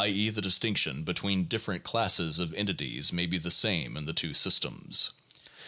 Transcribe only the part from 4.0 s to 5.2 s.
the two systems.